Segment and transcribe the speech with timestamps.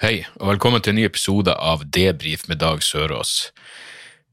[0.00, 3.50] Hei, og velkommen til en ny episode av Debrif med Dag Sørås.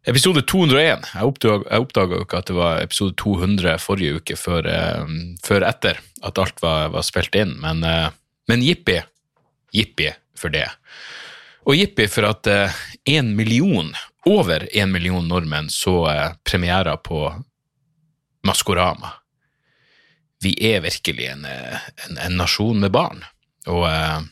[0.07, 1.01] Episode 201.
[1.11, 5.11] Jeg oppdaga, jo ikke at det var episode 200 forrige uke, før, eh,
[5.43, 8.15] før etter at alt var, var spilt inn, men, eh,
[8.47, 8.95] men jippi.
[9.75, 10.07] Jippi
[10.39, 10.69] for det.
[11.67, 12.47] Og jippi for at
[13.03, 13.91] én million,
[14.23, 17.25] over én million nordmenn så eh, premierer på
[18.47, 19.17] Maskorama.
[20.39, 23.27] Vi er virkelig en, eh, en, en nasjon med barn,
[23.67, 24.31] og eh,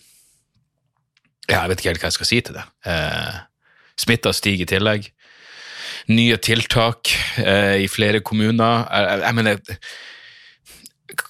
[1.49, 2.65] jeg vet ikke helt hva jeg skal si til det.
[2.89, 3.35] Eh,
[4.01, 5.11] Smitta stiger i tillegg.
[6.11, 8.85] Nye tiltak eh, i flere kommuner.
[8.89, 9.77] Jeg, jeg, jeg mener,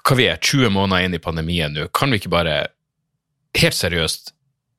[0.05, 2.57] hva vi er, 20 måneder inn i pandemien nå, kan vi ikke bare
[3.59, 4.33] helt seriøst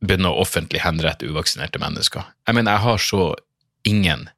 [0.05, 2.27] begynne å offentlig henrette uvaksinerte mennesker?
[2.49, 3.31] Jeg mener, jeg har så
[3.87, 4.29] ingen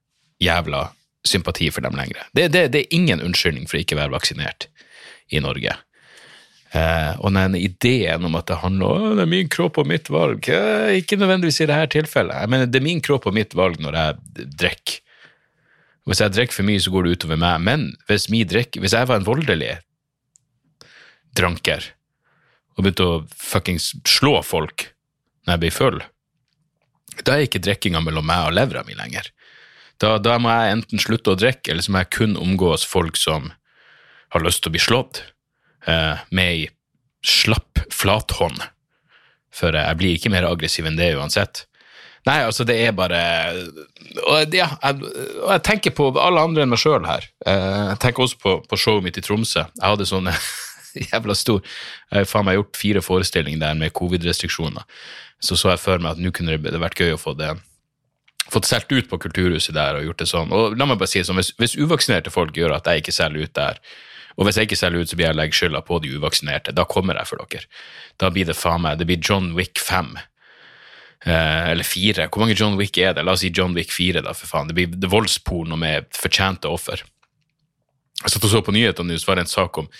[0.42, 0.88] jævla
[1.26, 2.28] sympati for dem lenger.
[2.36, 4.68] Det, det, det er ingen unnskyldning for å ikke være vaksinert
[5.34, 5.74] i Norge.
[6.76, 10.10] Eh, og den ideen om at det handler om det er min kropp og mitt
[10.12, 12.42] valg, eh, ikke nødvendigvis i dette tilfellet.
[12.42, 14.98] Jeg mener, det er min kropp og mitt valg når jeg drikker.
[16.08, 17.64] Hvis jeg drikker for mye, så går det utover meg.
[17.64, 19.78] Men hvis, drikk, hvis jeg var en voldelig
[21.36, 21.84] dranker
[22.76, 24.88] og begynte å fuckings slå folk
[25.44, 25.98] når jeg blir full,
[27.24, 29.28] da er ikke drikkinga mellom meg og levra mi lenger.
[29.98, 33.18] Da, da må jeg enten slutte å drikke, eller så må jeg kun omgås folk
[33.18, 33.50] som
[34.32, 35.24] har lyst til å bli slått
[35.88, 36.66] eh, med ei
[37.24, 38.60] slapp flathånd.
[39.54, 41.64] For jeg blir ikke mer aggressiv enn det uansett.
[42.28, 43.20] Nei, altså, det er bare
[44.26, 47.26] Og, ja, jeg, jeg tenker på alle andre enn meg sjøl her.
[47.46, 49.64] Eh, jeg tenker også på, på showet mitt i Tromsø.
[49.78, 50.28] Jeg hadde sånn
[51.12, 54.86] jævla stor Jeg har faen meg gjort fire forestillinger der med covid-restriksjoner.
[55.40, 57.54] Så så jeg for meg at nå kunne det vært gøy å få det
[58.52, 60.52] fått solgt ut på Kulturhuset der og gjort det sånn.
[60.54, 63.48] Og la meg bare si sånn, hvis, hvis uvaksinerte folk gjør at jeg ikke selger
[63.48, 63.80] ut der,
[64.38, 66.74] og hvis jeg ikke selger ut, så blir jeg legge skylda på de uvaksinerte.
[66.76, 67.66] Da kommer jeg for dere.
[68.22, 70.12] Da blir det faen meg Det blir John Wick 5.
[71.26, 72.28] Eh, eller 4.
[72.30, 73.24] Hvor mange John Wick er det?
[73.26, 74.70] La oss si John Wick 4, da, for faen.
[74.70, 77.02] Det blir det voldsporno med fortjente offer.
[78.22, 79.90] Jeg satt og så på nyhetene nå, så var det en sak om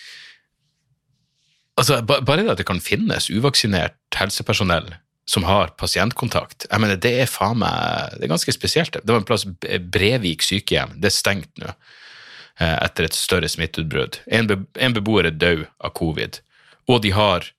[1.79, 4.89] Altså, Bare det at det kan finnes uvaksinert helsepersonell
[5.29, 8.97] som har pasientkontakt, jeg mener, det er faen meg Det er ganske spesielt.
[8.97, 9.45] Det var en plass,
[9.93, 14.23] Brevik sykehjem, det er stengt nå eh, etter et større smitteutbrudd.
[14.27, 16.41] En, be, en beboer er død av covid,
[16.89, 17.51] og de har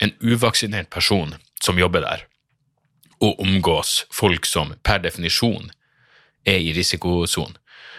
[0.00, 2.24] en uvaksinert person som jobber der,
[3.20, 5.68] og omgås folk som per definisjon
[6.48, 7.58] er i risikosonen.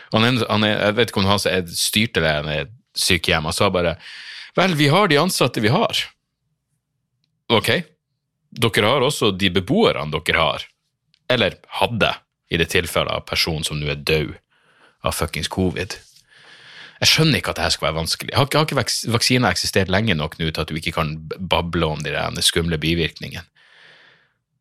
[0.10, 2.64] Jeg vet ikke om han styrte det
[2.98, 4.00] sykehjem, han sa bare
[4.58, 6.00] Vel, vi har de ansatte vi har.
[7.54, 7.70] Ok,
[8.50, 10.68] dere har også de beboerne dere har,
[11.30, 12.14] eller hadde,
[12.50, 14.32] i det tilfellet av personen som nå er død
[15.06, 15.94] av fuckings covid.
[17.00, 18.34] Jeg skjønner ikke at dette skal være vanskelig.
[18.36, 21.88] Har, har ikke vaks, vaksiner eksistert lenge nok nå til at du ikke kan bable
[21.88, 23.46] om de der skumle bivirkningene?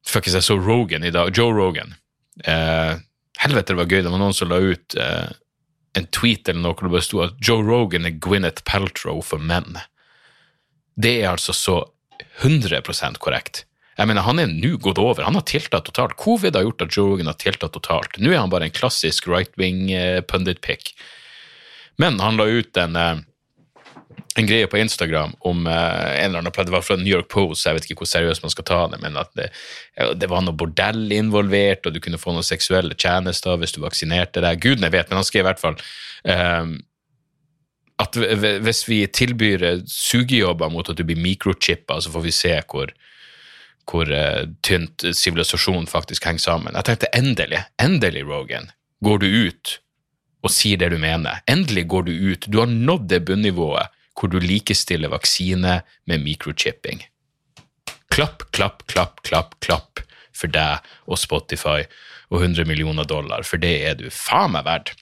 [0.08, 1.96] Fuckings, jeg så Rogan i dag, Joe Rogan.
[2.44, 2.94] Eh,
[3.42, 4.02] helvete, det var gøy.
[4.04, 5.32] Det var noen som la ut eh,
[5.98, 9.42] en tweet eller noe hvor det bare sto at Joe Rogan er Gwyneth Paltrow for
[9.42, 9.80] menn.
[10.98, 11.80] Det er altså så
[12.44, 13.64] 100% korrekt.
[13.98, 15.26] Jeg mener, Han er nå gått over.
[15.26, 16.16] Han har tiltatt totalt.
[16.20, 18.18] Covid har gjort at Joe har tiltatt totalt.
[18.22, 20.94] Nå er han bare en klassisk right-wing eh, pundit-pick.
[21.98, 23.18] Men han la ut en, eh,
[24.38, 25.72] en greie på Instagram om eh,
[26.22, 28.54] en eller annen det var fra New York Post, jeg vet ikke hvor seriøst man
[28.54, 29.48] skal ta det, men at det,
[30.14, 34.44] det var noe bordell involvert, og du kunne få noen seksuelle tjenester hvis du vaksinerte
[34.44, 34.62] deg.
[34.62, 35.74] Gudene vet, men han skrev i hvert fall
[36.22, 36.76] um,
[37.98, 38.14] at
[38.62, 42.92] hvis vi tilbyr sugejobber mot at du blir mikrochippa, så får vi se hvor,
[43.88, 46.76] hvor uh, tynt sivilisasjonen faktisk henger sammen.
[46.76, 48.70] Jeg tenkte endelig, endelig, Rogan,
[49.04, 49.78] går du ut
[50.44, 51.40] og sier det du mener.
[51.50, 52.46] Endelig går du ut.
[52.46, 55.80] Du har nådd det bunnivået hvor du likestiller vaksine
[56.10, 57.04] med microchipping.
[58.10, 60.02] Klapp, klapp, klapp, klapp, klapp
[60.34, 61.82] for deg og Spotify
[62.28, 64.92] og 100 millioner dollar, for det er du faen meg verdt.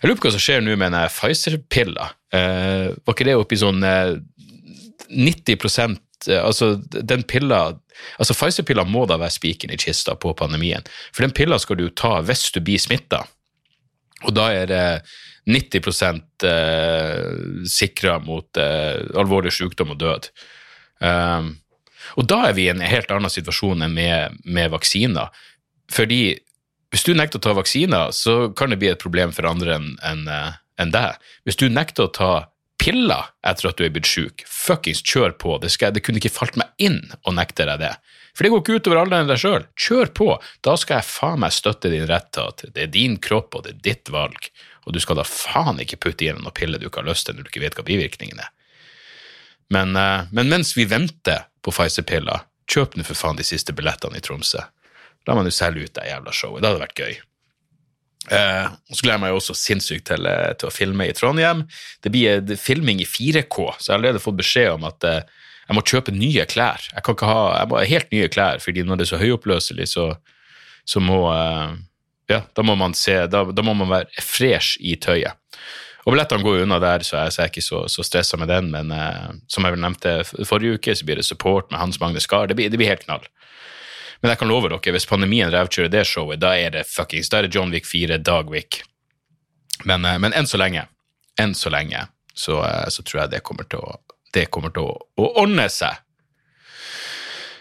[0.00, 2.06] Jeg lurer på hva som skjer nå med den Pfizer-pilla.
[2.32, 4.14] Eh, var ikke det oppi sånn eh,
[5.10, 5.96] 90 eh,
[6.28, 7.78] Altså, den pilla
[8.18, 10.86] Altså, Pfizer-pilla må da være spikeren i kista på pandemien.
[11.12, 13.26] For den pilla skal du ta hvis du blir smitta.
[14.24, 14.84] Og da er det
[15.50, 17.26] 90 eh,
[17.68, 20.30] sikra mot eh, alvorlig sykdom og død.
[21.00, 21.56] Um,
[22.16, 25.28] Og da er vi i en helt annen situasjon enn med, med vaksiner.
[25.92, 26.38] Fordi
[26.90, 29.92] hvis du nekter å ta vaksiner, så kan det bli et problem for andre enn
[30.02, 31.20] en, en enn deg.
[31.44, 32.32] Hvis du nekter å ta
[32.80, 35.58] piller etter at du er blitt syk, fuckings kjør på.
[35.62, 37.92] Det, skal, det kunne ikke falt meg inn å nekte deg det.
[38.32, 39.66] For det går ikke utover alle enn deg sjøl.
[39.78, 40.28] Kjør på.
[40.64, 43.66] Da skal jeg faen meg støtte din rett til at det er din kropp og
[43.66, 44.50] det er ditt valg,
[44.86, 47.28] og du skal da faen ikke putte i deg noen piller du ikke har lyst
[47.28, 48.52] til når du ikke vet hva bivirkningen er.
[49.70, 54.18] Men, eh, men mens vi venter på Pfizer-piller, kjøp nå for faen de siste billettene
[54.18, 54.62] i Tromsø.
[55.28, 56.62] La meg nå selge ut det jævla showet.
[56.62, 57.18] Det hadde vært gøy.
[58.30, 61.64] Eh, og så gleder jeg meg også sinnssykt til, eh, til, å filme i Trondheim.
[62.02, 65.22] Det blir det, filming i 4K, så jeg har allerede fått beskjed om at eh,
[65.66, 66.86] jeg må kjøpe nye klær.
[66.94, 69.88] Jeg kan ikke ha jeg må helt nye klær, fordi når det er så høyoppløselig,
[69.92, 70.08] så,
[70.88, 71.78] så må eh,
[72.30, 75.34] Ja, da må man se Da, da må man være fresh i tøyet.
[76.06, 78.48] Og billettene går unna der, så jeg, så jeg er ikke så, så stressa med
[78.48, 78.70] den.
[78.72, 80.14] Men eh, som jeg vel nevnte
[80.48, 82.46] forrige uke, så blir det support med Hans Magne Skar.
[82.46, 83.26] Det blir, det blir helt knall.
[84.20, 87.40] Men jeg kan love dere, hvis pandemien revkjører det showet, da er det fuckings, da
[87.40, 88.82] er det John Wick 4, Dagwick.
[89.84, 90.84] Men, eh, men enn så lenge,
[91.40, 93.96] enn så lenge, så, eh, så tror jeg det kommer til å,
[94.52, 95.96] kommer til å, å ordne seg.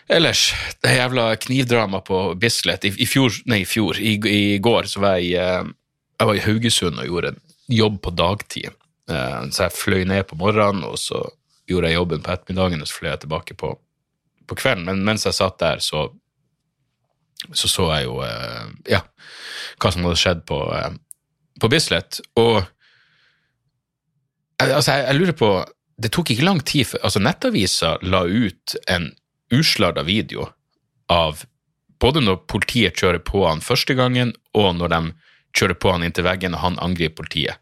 [0.09, 0.49] Ellers,
[0.83, 5.03] det jævla knivdramaet på Bislett i, i, fjor, nei, i fjor, i, i går, så
[5.05, 7.41] var jeg, eh, jeg var i Haugesund og gjorde en
[7.71, 8.75] jobb på dagtid.
[9.09, 11.23] Så jeg fløy ned på morgenen, og så
[11.69, 13.69] gjorde jeg jobben på ettermiddagen, og så fløy jeg tilbake på,
[14.45, 14.83] på kvelden.
[14.85, 16.03] Men mens jeg satt der, så
[17.53, 19.03] så så jeg jo eh, ja,
[19.79, 20.91] hva som hadde skjedd på, eh,
[21.61, 22.19] på Bislett.
[22.39, 22.59] Og
[24.59, 25.51] altså, jeg, jeg, lurer på
[25.99, 29.09] Det tok ikke lang tid før altså Nettavisa la ut en
[29.51, 30.45] usladda video
[31.11, 31.41] av
[31.99, 34.99] både når politiet kjører på han første gangen, og når de
[35.57, 37.57] kjører på han inntil veggen og han angriper politiet.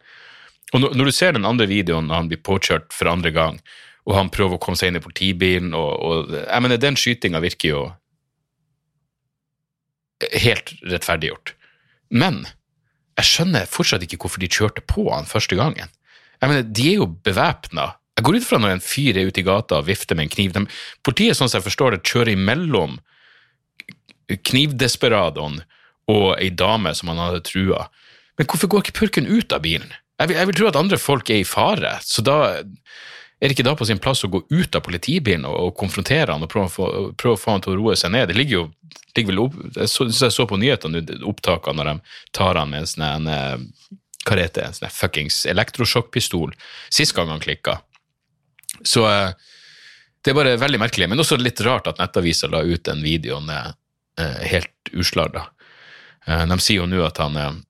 [0.76, 3.58] Og når, når, du ser den andre videoen når han blir påkjørt for andre gang,
[4.06, 7.42] og han prøver å komme seg inn i politibilen og, og jeg mener, Den skytinga
[7.44, 7.82] virker jo
[10.34, 11.54] helt rettferdiggjort.
[12.10, 12.46] Men
[13.18, 15.90] jeg skjønner fortsatt ikke hvorfor de kjørte på han første gangen.
[16.42, 17.94] Jeg mener, De er jo bevæpna.
[18.18, 20.34] Jeg går ut fra når en fyr er ute i gata og vifter med en
[20.34, 20.54] kniv.
[20.54, 20.66] De,
[21.06, 22.98] politiet, sånn som jeg forstår det, kjører imellom
[24.28, 25.62] knivdesperadoen
[26.12, 27.88] og ei dame som han hadde trua.
[28.38, 29.90] Men hvorfor går ikke purken ut av bilen?
[30.18, 32.38] Jeg vil, jeg vil tro at andre folk er i fare, så da
[33.38, 36.46] er det ikke da på sin plass å gå ut av politibilen og, konfrontere han
[36.46, 36.88] og prøve å, få,
[37.20, 38.32] prøve å få han til å roe seg ned?
[38.32, 38.66] Det ligger jo
[39.18, 42.86] ligger vel opp, Jeg så, jeg så på nyhetene opptakene når de tar han med
[42.86, 43.30] en sånn
[44.28, 46.54] hva det heter, en sånn fuckings elektrosjokkpistol
[46.94, 47.80] sist gang han klikka.
[48.84, 49.32] Så eh,
[50.22, 51.08] det er bare veldig merkelig.
[51.10, 53.72] Men også litt rart at Nettavisa la ut den videoen eh,
[54.52, 55.48] helt usladda.
[56.28, 57.64] Eh, de sier jo nå at han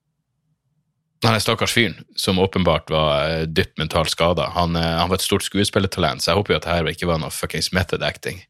[1.23, 4.51] han stakkars fyren som åpenbart var uh, dypt mentalt skada.
[4.55, 7.09] Han, uh, han, var et stort skuespillertalent, så jeg håper jo at det her ikke
[7.09, 8.43] var noe fuckings method acting.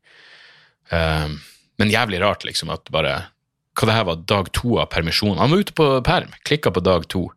[0.91, 1.39] Um,
[1.79, 3.27] men jævlig rart, liksom, at bare
[3.77, 5.37] Hva det her var dag to av permisjon?
[5.37, 7.27] Han var ute på perm, klikka på dag to.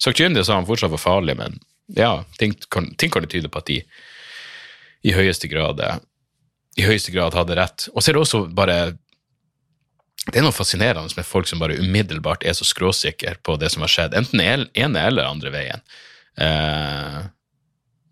[0.00, 1.58] Sakkyndige sa han fortsatt var farlig, men
[1.92, 3.82] ja, ting kan, ting kan tyde på at de
[5.04, 5.82] i høyeste grad
[6.78, 7.88] i høyeste grad hadde rett.
[7.92, 8.78] Og så er det også bare
[10.28, 13.84] det er noe fascinerende med folk som bare umiddelbart er så skråsikre på det som
[13.86, 15.84] har skjedd, enten ene eller andre veien.
[16.36, 17.20] Eh,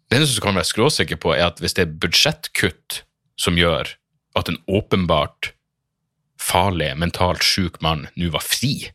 [0.09, 3.03] det eneste som kan være skråsikker på, er at hvis det er budsjettkutt
[3.39, 3.93] som gjør
[4.39, 5.53] at en åpenbart
[6.41, 8.89] farlig, mentalt sjuk mann nå var fri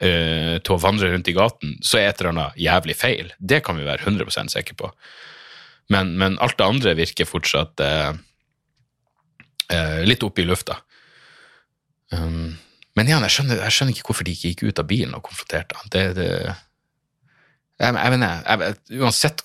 [0.00, 3.32] eh, til å vandre rundt i gaten, så er et eller annet jævlig feil.
[3.38, 4.92] Det kan vi være 100 sikre på.
[5.92, 8.12] Men, men, alt det andre virker fortsatt eh,
[9.70, 10.80] eh litt oppe i lufta.
[12.14, 12.56] Um,
[12.96, 15.24] men igjen, jeg skjønner, jeg skjønner, ikke hvorfor de ikke gikk ut av bilen og
[15.26, 15.90] konfronterte han.
[15.92, 16.28] Det, det,
[17.76, 19.42] jeg, jeg mener, jeg, uansett,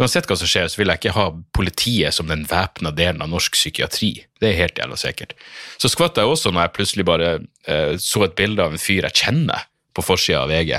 [0.00, 1.26] uansett, hva som skjer, så vil jeg ikke ha
[1.56, 4.12] politiet som den væpna delen av norsk psykiatri.
[4.40, 5.34] Det er helt jævla sikkert.
[5.76, 7.34] Så skvatt jeg også når jeg plutselig bare
[7.68, 10.78] eh, så et bilde av en fyr jeg kjenner, på forsida av VG.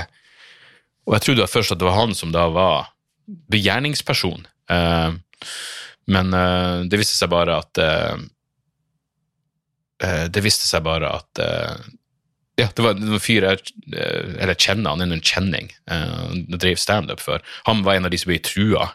[1.06, 2.90] Og jeg trodde først at det var han som da var
[3.52, 4.46] begjerningsperson.
[4.72, 5.10] Eh,
[6.10, 8.18] men eh, det viste seg bare at Eh,
[10.00, 11.88] det viste seg bare at eh,
[12.60, 16.80] ja, det var en fyr jeg eh, eller kjenner, han er en kjenning, han drev
[16.80, 17.44] standup før.
[17.68, 18.90] Han var en av de som ble trua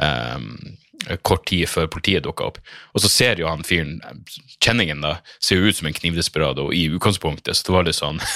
[0.00, 0.76] um,
[1.24, 2.58] kort tid før politiet dukka opp.
[2.92, 4.00] Og så ser jo han fyren,
[4.60, 8.20] kjenningen, da, ser jo ut som en knivdesperat, og i utgangspunktet så var det sånn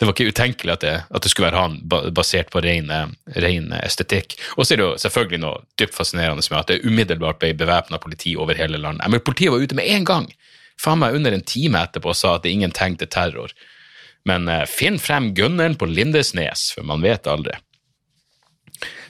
[0.00, 1.74] Det var ikke utenkelig at det, at det skulle være han,
[2.16, 4.32] basert på ren estetikk.
[4.56, 8.00] Og så er det jo selvfølgelig noe dypt fascinerende med at det umiddelbart ble bevæpna
[8.00, 9.04] politi over hele landet.
[9.12, 10.30] Men politiet var ute med en gang!
[10.80, 13.54] Faen meg under en time etterpå sa at det er ingen tegn til terror.
[14.28, 17.56] Men eh, finn frem gunneren på Lindesnes, for man vet aldri.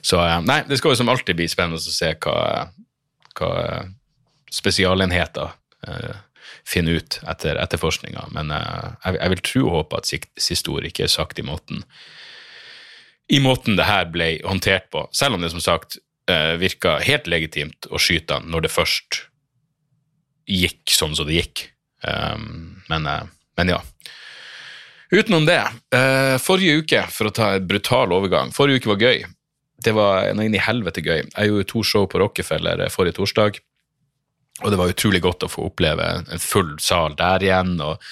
[0.00, 2.38] Så eh, nei, det skal jo som alltid bli spennende å se hva,
[3.38, 3.52] hva
[4.50, 5.54] spesialenheter
[5.86, 6.16] eh,
[6.66, 8.28] finne ut etter etterforskninga.
[8.34, 10.14] Men eh, jeg, jeg vil tro og håpe at
[10.50, 11.84] siste ord ikke er sagt i måten
[13.30, 16.00] i måten det her ble håndtert på, selv om det som sagt
[16.30, 19.20] eh, virka helt legitimt å skyte han når det først
[20.50, 21.64] gikk sånn som det gikk.
[22.02, 23.26] Um, men, eh,
[23.56, 23.80] men ja.
[25.10, 25.62] Utenom det,
[25.94, 29.24] uh, forrige uke, for å ta en brutal overgang, forrige uke var gøy.
[29.80, 31.24] Det var noe inn i helvete gøy.
[31.24, 33.58] Jeg gjorde to show på Rockefeller eh, forrige torsdag,
[34.60, 37.78] og det var utrolig godt å få oppleve en full sal der igjen.
[37.80, 38.02] og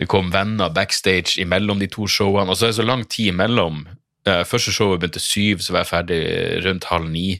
[0.00, 3.34] det kom venner backstage imellom de to showene, og så er det så lang tid
[3.34, 3.84] imellom.
[4.24, 6.20] Første showet begynte syv, så var jeg ferdig
[6.64, 7.36] rundt halv ni.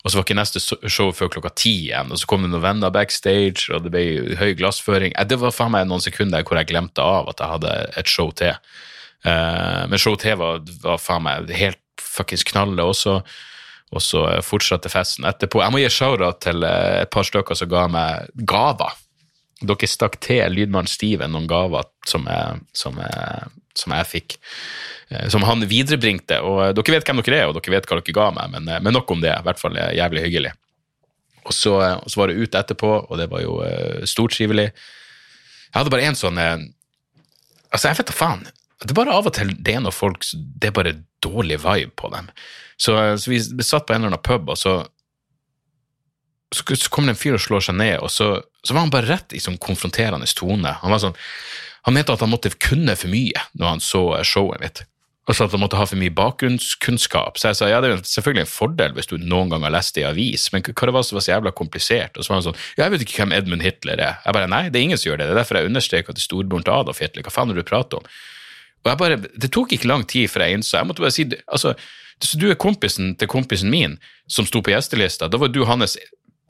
[0.00, 2.64] Og så var ikke neste show før klokka ti igjen, og så kom det noen
[2.64, 5.12] venner backstage, og det ble høy glassføring.
[5.12, 8.08] Eh, Det var faen meg noen sekunder hvor jeg glemte av at jeg hadde et
[8.08, 8.56] show til.
[9.28, 13.18] Eh, men show til var, var faen meg helt fuckings knallet også.
[13.92, 15.60] Og så eh, fortsatte festen etterpå.
[15.60, 18.96] Jeg må gi shout-out til et par stykker som ga meg gaver.
[19.60, 24.36] Dere stakk til lydmann Steven noen gaver som er, som jeg, som jeg fikk.
[25.10, 26.40] eh, Som han viderebringte.
[26.46, 28.68] Og eh, dere vet hvem dere er, og dere vet hva dere ga meg, men,
[28.68, 29.32] eh, men nok om det.
[29.34, 30.52] I hvert fall jævlig hyggelig.
[31.48, 31.72] Og så,
[32.04, 34.68] og så var det ut etterpå, og det var jo eh, stortrivelig.
[35.70, 36.38] Jeg hadde bare en sånn
[37.70, 38.40] Altså, jeg vet da faen.
[38.82, 41.92] Det er bare av og til det er noen folk Det er bare dårlig vibe
[42.00, 42.30] på dem.
[42.80, 44.72] Så, så vi, satt på en eller annen pub, og så,
[46.56, 48.30] så kom det en fyr og slår seg ned, og så,
[48.64, 50.72] så var han bare rett i sånn konfronterende tone.
[50.82, 51.18] Han var sånn,
[51.86, 54.82] han mente at han måtte kunne for mye når han så showet mitt.
[55.28, 57.36] Og så at han måtte ha for mye bakgrunnskunnskap.
[57.38, 59.94] Så jeg sa ja, det er selvfølgelig en fordel hvis du noen gang har lest
[59.94, 62.16] det i avis, men hva det var som var så jævla komplisert?
[62.16, 64.18] Og så var han sånn ja, jeg vet ikke hvem Edmund Hitler er.
[64.24, 65.28] Jeg bare nei, det er ingen som gjør det.
[65.30, 67.26] Det er derfor jeg understreker at det er storbroren til Adolf Hitler.
[67.26, 68.10] Hva faen er det du prater om?
[68.80, 71.26] Og jeg bare, Det tok ikke lang tid før jeg innså Jeg måtte bare si
[71.28, 71.74] altså,
[72.24, 73.98] så Du er kompisen til kompisen min
[74.30, 75.28] som sto på gjestelista.
[75.28, 75.98] Da var du hans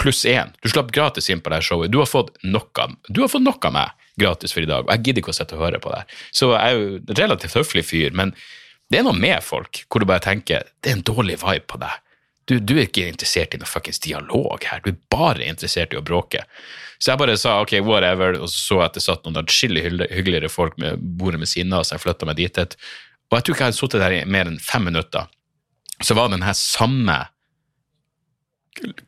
[0.01, 0.55] pluss én.
[0.63, 1.93] Du slapp gratis inn på det showet.
[1.93, 4.93] Du har fått noe, du har fått nok av meg gratis for i dag, og
[4.95, 6.03] jeg gidder ikke å sitte og høre på det.
[6.35, 8.35] Så jeg er jo en relativt høflig fyr, men
[8.91, 11.81] det er noe med folk hvor du bare tenker det er en dårlig vibe på
[11.83, 12.07] deg.
[12.51, 16.01] Du, du er ikke interessert i noe fuckings dialog her, du er bare interessert i
[16.01, 16.43] å bråke.
[17.01, 20.75] Så jeg bare sa ok, whatever, og så at det satt noen atskillig hyggeligere folk
[20.83, 22.59] med bordet ved siden av, så jeg flytta meg dit.
[22.59, 22.75] et.
[23.31, 25.31] Og jeg tror ikke jeg hadde sittet der i mer enn fem minutter.
[26.03, 27.17] Så var den her samme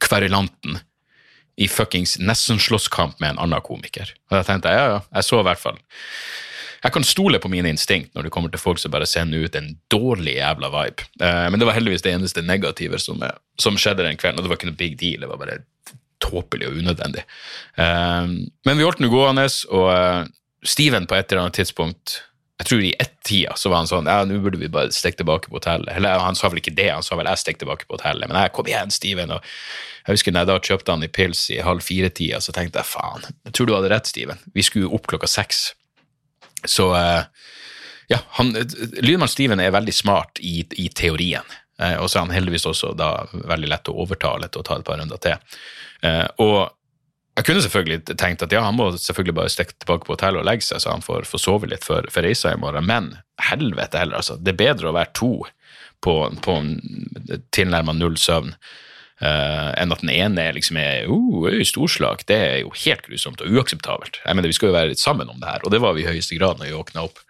[0.02, 0.78] kverulanten
[1.56, 4.14] i fuckings nesten-slåsskamp med en annen komiker.
[4.30, 5.78] Og da tenkte jeg ja, ja, jeg så i hvert fall.
[6.82, 9.59] Jeg kan stole på mine instinkt når det kommer til folk som bare sender ut
[9.59, 11.06] en dårlig jævla vibe.
[11.23, 14.47] Eh, men det var heldigvis det eneste negative som, eh, som skjedde den kvelden, og
[14.47, 15.23] det var ikke noe big deal.
[15.23, 15.61] Det var bare
[16.23, 17.23] tåpelig og unødvendig.
[17.78, 18.35] Eh,
[18.66, 20.32] men vi holdt nå gående, og
[20.62, 22.21] Steven på et eller annet tidspunkt
[22.62, 25.50] jeg tror i ett-tida så var han sånn ja, nå burde vi bare stikke tilbake
[25.50, 25.90] på hotellet.
[25.99, 28.31] Eller han sa vel ikke det, han sa vel jeg stikker tilbake på hotellet.
[28.31, 29.33] Men jeg kom igjen, Steven.
[29.35, 29.42] Og
[30.07, 32.90] jeg husker når jeg da kjøpte han i pils i halv fire-tida, så tenkte jeg
[32.92, 34.45] faen, jeg tror du hadde rett, Steven.
[34.54, 35.64] Vi skulle opp klokka seks.
[36.71, 37.49] Så eh,
[38.12, 38.54] ja, han,
[39.02, 41.59] Lydmann Steven er veldig smart i, i teorien.
[41.83, 44.78] Eh, og så er han heldigvis også da veldig lett å overtale til å ta
[44.78, 45.59] et par runder til.
[46.07, 46.71] Eh, og
[47.32, 50.48] jeg kunne selvfølgelig tenkt at ja, han må selvfølgelig bare stikke tilbake på hotellet og
[50.48, 52.84] legge seg, så han får, får sove litt før, før reisa i morgen.
[52.88, 54.36] Men helvete heller, altså.
[54.36, 55.32] Det er bedre å være to
[56.04, 56.58] på, på
[57.54, 58.56] tilnærma null søvn
[59.22, 62.24] Uh, enn at den ene liksom er uh, storslag.
[62.26, 64.16] Det er jo helt grusomt og uakseptabelt.
[64.24, 66.02] Jeg mener, Vi skal jo være litt sammen om det her, og det var vi
[66.02, 67.20] i høyeste grad når vi våkna opp.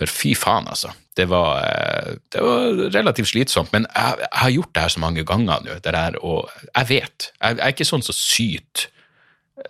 [0.00, 0.90] For fy faen, altså.
[1.14, 3.70] Det var, eh, det var relativt slitsomt.
[3.70, 6.88] Men jeg, jeg har gjort det her så mange ganger nå, det der, og jeg
[6.88, 7.28] vet.
[7.28, 8.88] Jeg, jeg er ikke sånn som syter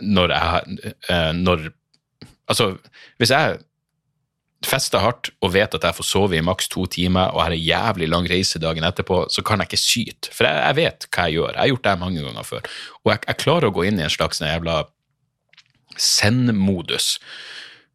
[0.00, 1.70] når jeg eh, Når
[2.50, 2.74] Altså,
[3.22, 3.60] hvis jeg
[4.66, 7.62] fester hardt og vet at jeg får sove i maks to timer og har en
[7.62, 10.32] jævlig lang reise dagen etterpå, så kan jeg ikke syte.
[10.34, 11.54] For jeg, jeg vet hva jeg gjør.
[11.54, 12.68] Jeg har gjort det mange ganger før.
[13.02, 14.76] Og jeg, jeg klarer å gå inn i en slags sånn jævla
[15.96, 17.08] send-modus.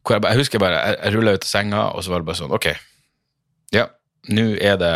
[0.08, 2.40] Jeg, jeg husker bare, jeg, jeg rulla ut av senga, og så var det bare
[2.40, 2.68] sånn, ok,
[3.76, 3.86] ja,
[4.32, 4.94] nå er det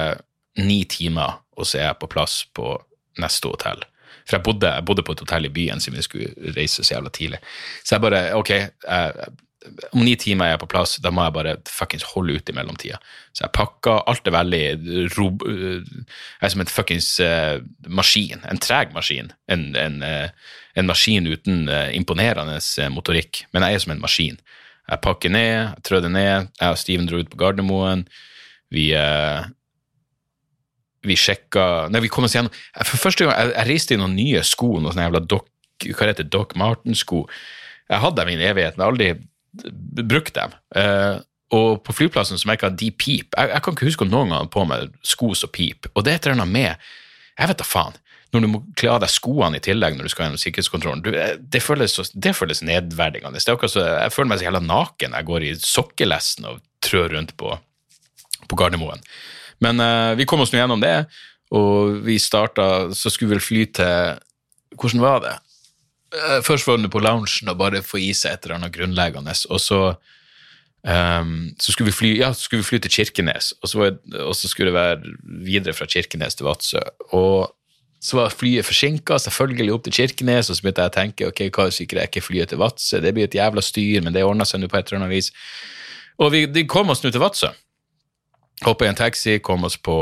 [0.60, 2.74] ni timer, og så er jeg på plass på
[3.20, 3.84] neste hotell.
[4.26, 6.96] For jeg bodde, jeg bodde på et hotell i byen siden vi skulle reise så
[6.96, 7.40] jævla tidlig.
[7.82, 9.32] Så jeg bare, ok, jeg,
[9.92, 12.54] om ni timer er jeg på plass, da må jeg bare fuckings holde ut i
[12.56, 12.98] mellomtida.
[13.34, 14.64] Så jeg pakka, alt er veldig
[15.16, 15.44] rob...
[15.46, 19.30] Jeg er som en fuckings uh, maskin, en treg maskin.
[19.52, 24.02] En, en, uh, en maskin uten uh, imponerende eh, motorikk, men jeg er som en
[24.02, 24.40] maskin.
[24.90, 28.06] Jeg pakker ned, jeg trødde ned, jeg og Steven dro ut på Gardermoen.
[28.72, 29.44] Vi, eh,
[31.06, 32.52] vi sjekka Nei, vi kom oss gjennom
[32.86, 35.48] For første gang jeg, jeg reiste i noen nye sko, noen sånne jævla Doc,
[35.88, 37.24] hva heter Doc Marten-sko.
[37.90, 39.08] Jeg hadde dem i en evighet, men aldri
[40.08, 40.54] brukt dem.
[40.76, 41.18] Uh,
[41.52, 43.34] og på flyplassen så merka jeg de pip.
[43.36, 45.90] Jeg, jeg kan ikke huske om noen gang på meg sko som pip.
[45.92, 46.88] Og det er et eller annet med
[47.38, 47.98] Jeg vet da faen.
[48.32, 51.10] når du må kle av deg skoene i tillegg når du skal gjennom sikkerhetskontrollen, du,
[51.12, 53.36] eh, det, føles, det føles nedverdigende.
[53.36, 55.16] Det er akkurat så, jeg føler meg så jævla naken.
[55.18, 57.52] Jeg går i sokkelesten og trør rundt på,
[58.48, 59.04] på Gardermoen.
[59.62, 60.96] Men uh, vi kom oss nå gjennom det,
[61.52, 64.20] og vi starta Så skulle vel fly til
[64.80, 65.36] Hvordan var det?
[66.16, 69.34] Uh, Først var det på loungen og bare få i seg et eller annet grunnleggende,
[69.48, 69.80] og så
[70.82, 73.96] um, så skulle vi fly, ja, så skulle vi fly til Kirkenes, og så, var,
[74.20, 75.16] og så skulle det være
[75.46, 76.82] videre fra Kirkenes til Vadsø.
[77.16, 77.52] Og
[78.02, 81.42] så var flyet forsinka, selvfølgelig opp til Kirkenes, og så begynte jeg å tenke ok,
[81.54, 83.00] hva hvis ikke rekker flyet til Vadsø?
[83.00, 85.30] Det blir et jævla styr, men det ordna seg nå på et eller annet vis.
[86.18, 87.52] Og vi de kom oss nå til Vadsø.
[88.62, 89.96] Hoppa i en taxi, kom oss på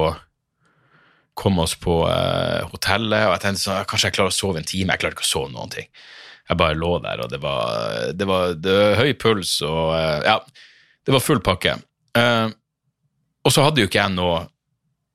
[1.35, 4.67] kom oss på eh, hotellet, og jeg tenkte sånn, kanskje jeg klarer å sove en
[4.69, 4.93] time.
[4.93, 5.87] Jeg klarte ikke å sove noen ting.
[6.51, 10.27] Jeg bare lå der, og det var, det var, det var høy puls, og eh,
[10.29, 10.37] ja,
[11.09, 11.79] det var full pakke.
[12.19, 12.49] Eh,
[13.41, 14.43] og så hadde jo ikke jeg noe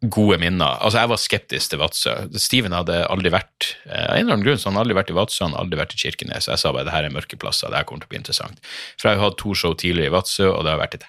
[0.10, 0.80] gode minner.
[0.82, 2.14] Altså, jeg var skeptisk til Vadsø.
[2.42, 5.14] Steven hadde aldri vært eh, av en eller annen grunn, så han hadde aldri vært
[5.14, 6.50] i Vadsø, han hadde aldri vært i Kirkenes.
[6.50, 8.64] Jeg sa bare det her er mørke plasser, det her kommer til å bli interessant.
[8.98, 11.08] For jeg har hatt to show tidligere i Vadsø, og det har vært et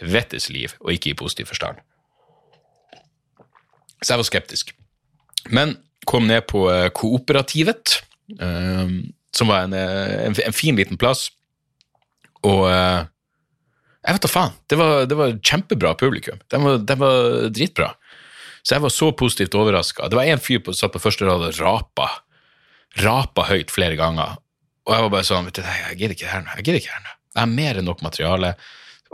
[0.00, 1.80] helvetes liv, og ikke i positiv forstand.
[4.02, 4.72] Så jeg var skeptisk.
[5.50, 5.76] Men
[6.06, 8.00] kom ned på eh, Kooperativet,
[8.38, 8.96] eh,
[9.36, 11.30] som var en, eh, en, en fin liten plass.
[12.46, 16.38] Og jeg vet da faen, det var, det var kjempebra publikum.
[16.46, 17.88] det var, den var dritbra.
[18.62, 20.06] Så jeg var så positivt overraska.
[20.10, 22.06] Det var en fyr som satt på første rad og rapa.
[23.02, 24.38] Rapa høyt flere ganger.
[24.86, 26.54] Og jeg var bare sånn Jeg gidder ikke det her nå.
[26.54, 27.14] Jeg gidder ikke det her nå.
[27.34, 28.52] Jeg har mer enn nok materiale.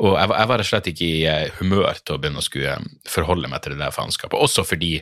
[0.00, 2.40] Og jeg, var- jeg var rett og slett ikke i eh, humør til å begynne
[2.40, 4.38] å skulle eh, forholde meg til det der faenskapet.
[4.40, 4.94] Også fordi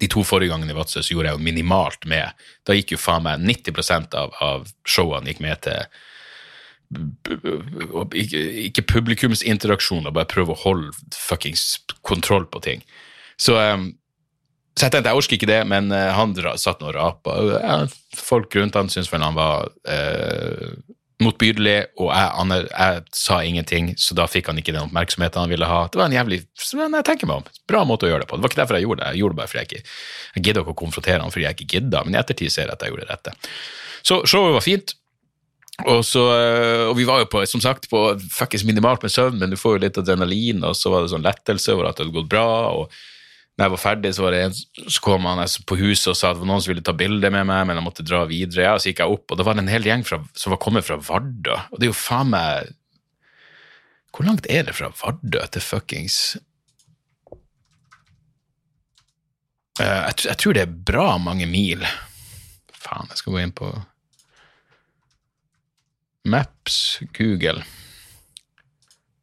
[0.00, 2.32] de to forrige gangene i Vadsø så gjorde jeg jo minimalt med.
[2.64, 5.82] Da gikk jo faen meg 90% av, av showene gikk med til
[7.94, 11.76] og ikke, ikke publikumsinteraksjon, og bare prøve å holde fuckings
[12.06, 12.82] kontroll på ting.
[13.38, 13.54] Så,
[14.74, 17.36] så jeg tenkte jeg orker ikke det, men eh, han satt nå og rapa.
[18.18, 20.72] folk rundt han syntes vel han var eh,
[21.20, 25.52] motbydelig, og jeg, han, jeg sa ingenting, så da fikk han ikke den oppmerksomheten han
[25.52, 25.82] ville ha.
[25.92, 26.40] Det var en jævlig
[26.78, 28.38] men jeg tenker meg om, bra måte å gjøre det på.
[28.38, 29.82] Det var ikke derfor jeg gjorde det, jeg gjorde det bare fordi jeg ikke
[30.30, 32.76] jeg gidder ikke å konfrontere han fordi jeg ikke gidda, men i ettertid ser jeg
[32.76, 33.36] at jeg gjorde det rette.
[34.06, 34.96] Så showet var fint.
[35.88, 38.02] Og, så, øh, og vi var jo på, som sagt, på
[38.68, 41.72] minimalt med søvn, men du får jo litt adrenalin, og så var det sånn lettelse
[41.72, 42.48] over at det hadde gått bra.
[42.76, 42.92] og
[43.60, 46.30] når jeg var ferdig, så, var det en, som kom han på huset og sa
[46.30, 48.64] at det var noen som ville ta bilde med meg, men jeg måtte dra videre.
[48.64, 50.62] Ja, så gikk jeg opp, og da var det en hel gjeng fra, som var
[50.64, 51.58] kommet fra Vardø.
[51.68, 52.76] Og det er jo faen meg
[54.10, 56.22] Hvor langt er det fra Vardø til fuckings
[59.80, 61.84] Eh, jeg, jeg tror det er bra mange mil.
[62.74, 63.70] Faen, jeg skal gå inn på
[66.28, 67.62] Maps, Google.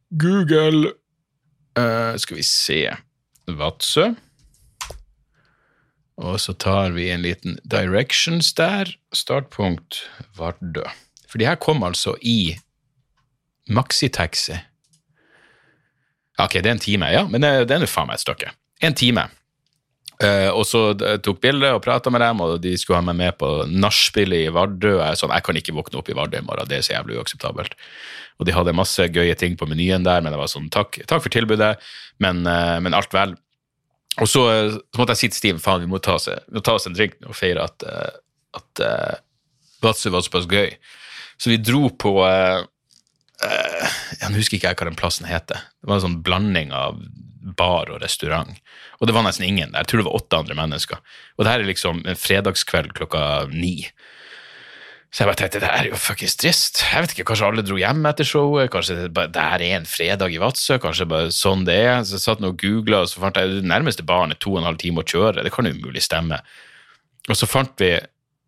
[0.10, 0.93] Google
[1.78, 2.80] uh, Skal vi se
[3.60, 4.08] Vadsø.
[6.17, 8.89] Og så tar vi en liten directions der.
[9.13, 10.01] Startpunkt
[10.38, 10.86] Vardø.
[11.30, 12.58] For de her kom altså i
[13.69, 14.58] maxitaxi.
[16.41, 18.53] Ok, det er en time, ja, men det, er nå faen meg et stykke.
[18.86, 19.25] En time.
[20.17, 20.82] Uh, og så
[21.21, 24.53] tok bilde og prata med dem, og de skulle ha meg med på nachspielet i
[24.53, 24.95] Vardø.
[24.95, 26.95] Jeg, er sånn, jeg kan ikke våkne opp i Vardø i morgen, det er så
[26.95, 27.77] jævlig uakseptabelt.
[28.38, 31.25] Og de hadde masse gøye ting på menyen der, men det var sånn takk, takk
[31.25, 31.75] for tilbudet,
[32.23, 33.36] men, uh, men alt vel.
[34.22, 36.63] Og så, eh, så måtte jeg si til Steve faen, vi må ta oss, må
[36.65, 38.15] ta oss en drink og feire at, eh,
[38.58, 39.20] at uh,
[39.84, 40.74] Vadsø var såpass gøy.
[41.38, 42.63] Så vi dro på uh,
[43.43, 45.67] uh, Jeg husker ikke jeg hva den plassen heter.
[45.78, 46.98] Det var en sånn blanding av
[47.58, 48.58] bar og restaurant.
[48.98, 49.86] Og det var nesten ingen der.
[49.86, 51.04] Jeg tror det var åtte andre mennesker.
[51.38, 53.22] Og det her er liksom en fredagskveld klokka
[53.54, 53.86] ni.
[55.08, 56.82] Så jeg bare tenkte, det er jo fuckings trist.
[56.84, 58.70] Jeg vet ikke, Kanskje alle dro hjem etter showet?
[58.74, 60.76] Kanskje det, bare, det er en fredag i Vadsø?
[60.84, 62.02] Kanskje bare sånn det er?
[62.04, 64.62] Så jeg satt og googla, og så fant jeg det nærmeste baren er to og
[64.62, 65.46] en halv time å kjøre.
[65.48, 66.41] Det kan jo umulig stemme.
[67.28, 67.96] Og så fant vi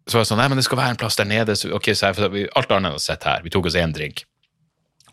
[0.09, 1.55] så var det sånn, nei, men det skal være en plass der nede.
[1.57, 3.43] Så, okay, så jeg, alt annet enn å sitte her.
[3.45, 4.23] Vi tok oss én drink.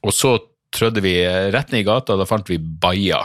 [0.00, 0.38] Og så
[0.74, 1.18] trødde vi
[1.52, 3.20] rett ned i gata, og da fant vi Baia.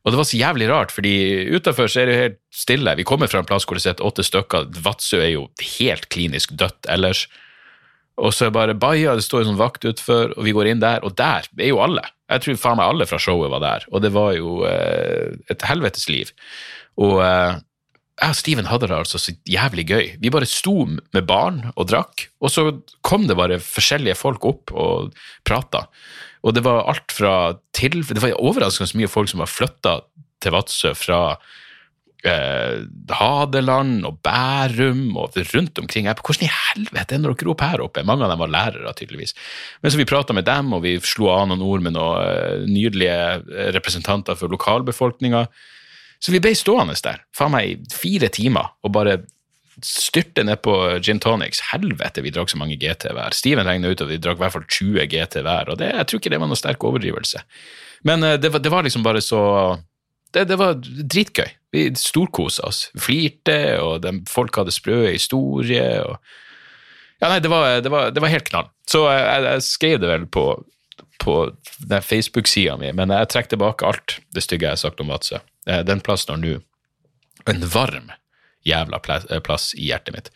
[0.00, 1.14] Og det var så jævlig rart, fordi
[1.52, 2.96] utafor er det jo helt stille.
[2.96, 4.70] Vi kommer fra en plass hvor det sitter åtte stykker.
[4.84, 7.26] Vadsø er jo helt klinisk dødt ellers.
[8.20, 10.70] Og så er det bare Baia, det står en sånn vakt utenfor, og vi går
[10.72, 12.04] inn der, og der er jo alle.
[12.30, 15.64] Jeg tror faen meg alle fra showet var der, og det var jo eh, et
[15.68, 16.32] helvetes liv.
[17.00, 17.60] Og eh,
[18.20, 20.08] jeg og Steven hadde det altså så jævlig gøy.
[20.20, 22.66] Vi bare sto med barn og drakk, og så
[23.06, 25.16] kom det bare forskjellige folk opp og
[25.48, 25.86] prata.
[26.40, 27.34] Og det var alt fra
[27.76, 29.98] til Det var overraskende mye folk som var flytta
[30.40, 31.20] til Vadsø fra
[32.24, 32.84] eh,
[33.16, 36.08] Hadeland og Bærum og rundt omkring.
[36.08, 38.04] Jeg, Hvordan i helvete ender dere opp her oppe?
[38.06, 39.34] Mange av dem var lærere, tydeligvis.
[39.82, 42.64] Men så vi prata med dem, og vi slo av noen ord med noen eh,
[42.68, 45.46] nydelige eh, representanter for lokalbefolkninga.
[46.20, 49.22] Så vi ble stående der, faen meg i fire timer, og bare
[49.86, 51.62] styrte ned på gin tonics.
[51.70, 53.36] Helvete, vi drakk så mange GT hver.
[53.36, 56.08] Steven regna ut at vi drakk i hvert fall 20 GT hver, og det, jeg
[56.08, 57.44] tror ikke det var noe sterk overdrivelse.
[58.08, 59.42] Men eh, det var, det var liksom bare så
[60.34, 61.48] det, det var dritgøy.
[61.74, 62.84] Vi storkosa oss.
[62.98, 66.04] Flirte, og de, folk hadde sprø historier.
[66.06, 66.18] Og...
[67.20, 68.70] Ja, nei, det var, det, var, det var, helt knall.
[68.90, 70.46] Så jeg, jeg skrev det vel på,
[71.22, 71.36] på
[72.06, 75.42] Facebook-sida mi, men jeg trekker tilbake alt det stygge jeg har sagt om Vadsø.
[75.66, 76.58] Eh, den plassen har nå
[77.50, 78.10] en varm
[78.66, 80.30] jævla eh, plass i hjertet mitt.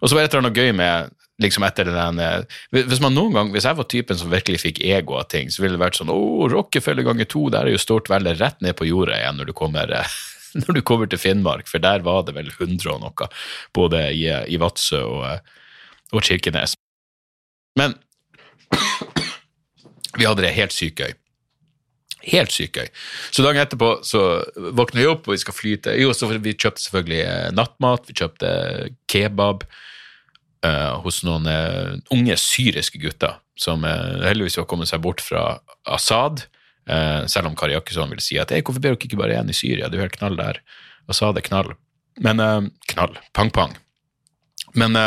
[0.00, 3.16] Og så var det et eller annet gøy med liksom etter den eh, Hvis man
[3.16, 5.84] noen gang, hvis jeg var typen som virkelig fikk ego av ting, så ville det
[5.84, 6.18] vært sånn Å,
[6.52, 9.56] Rockefeller ganger to, der er jo stort vel rett ned på jorda igjen når du
[9.56, 9.96] kommer
[10.60, 13.28] når du kommer til Finnmark, for der var det vel 100 og noe,
[13.72, 15.52] både i, i Vadsø og,
[16.12, 16.76] og Kirkenes.
[17.80, 17.96] Men
[20.18, 21.16] vi hadde det helt sykt gøy.
[22.22, 22.90] Helt sykt gøy.
[23.34, 24.22] Så dagen etterpå så
[24.54, 28.06] våkner vi opp, og vi skal fly til Jo, så vi kjøpte selvfølgelig eh, nattmat,
[28.06, 28.52] vi kjøpte
[29.10, 29.66] kebab
[30.66, 35.58] uh, hos noen uh, unge syriske gutter som uh, heldigvis har kommet seg bort fra
[35.86, 36.46] Assad.
[37.30, 39.54] selv om Kari Jakkesson vil si at hey, hvorfor ber dere ikke bare igjen i
[39.54, 40.56] Syria, det er jo helt knall der.
[41.10, 41.68] Assad er knall.
[42.18, 42.42] Men
[42.90, 43.14] knall.
[43.38, 43.76] Pang-pang.
[44.74, 44.98] Men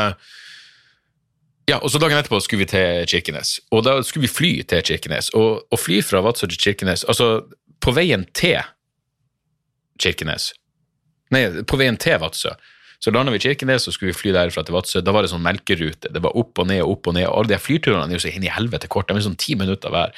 [1.69, 4.84] ja, og så Dagen etterpå skulle vi til Kirkenes, og da skulle vi fly til
[4.86, 5.32] Kirkenes.
[5.38, 7.47] Og å fly fra Vadsø til Kirkenes Altså,
[7.82, 8.62] på veien til
[10.01, 10.51] Kirkenes
[11.34, 12.54] Nei, på veien til Vadsø
[13.06, 15.01] så landa vi i Kirkenes og skulle vi fly derfra til Vadsø.
[15.06, 16.10] Da var det sånn melkerute.
[16.10, 17.28] Det var opp og ned og opp og ned.
[17.28, 19.12] Og alle de flyturene er jo så inn i helvete kort.
[19.12, 20.15] De er sånn ti minutter hver.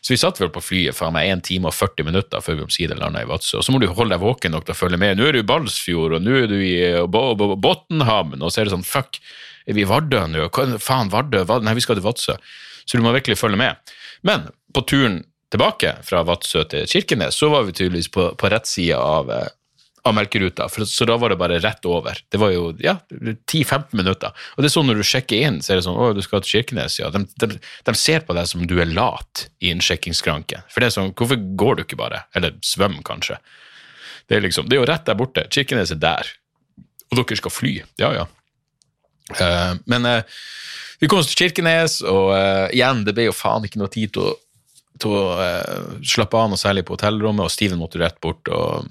[0.00, 2.64] Så vi satt vel på flyet faen meg 1 time og 40 minutter før vi
[2.64, 3.58] omsider landa i Vadsø.
[3.60, 5.18] Og så må du holde deg våken nok til å følge med.
[5.18, 6.78] Nå er du i Balsfjord, og nå er du i
[7.10, 9.20] Bottenhamn, og så er det sånn fuck
[9.70, 10.48] er vi i Vardø nå?
[10.82, 11.44] Faen, Vardø?
[11.62, 12.36] Nei, vi skal til Vadsø.
[12.84, 13.94] Så du må virkelig følge med.
[14.26, 18.68] Men på turen tilbake fra Vadsø til Kirkenes, så var vi tydeligvis på, på rett
[18.70, 19.48] side av, eh,
[20.06, 22.18] av melkeruta, for, så da var det bare rett over.
[22.30, 24.34] Det var jo ja, 10-15 minutter.
[24.54, 26.44] Og det er sånn når du sjekker inn, så er det sånn å, du skal
[26.44, 27.10] til Kirkenes, ja.
[27.14, 30.66] De, de, de ser på deg som du er lat i innsjekkingsskranken.
[30.70, 32.24] For det er sånn, hvorfor går du ikke bare?
[32.38, 33.40] Eller svøm, kanskje.
[34.30, 35.48] Det er liksom, det er jo rett der borte.
[35.50, 36.34] Kirkenes er der.
[37.10, 37.80] Og dere skal fly.
[37.98, 38.28] Ja, ja.
[39.38, 40.38] Uh, men uh,
[41.00, 44.14] vi kom oss til Kirkenes, og uh, igjen, det ble jo faen ikke noe tid
[44.16, 44.34] til å,
[45.00, 45.22] til å
[46.04, 48.90] slappe av noe særlig på hotellrommet, og Steven måtte rett bort og,